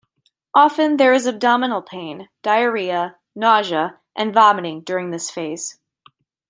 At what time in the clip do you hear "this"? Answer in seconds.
5.11-5.29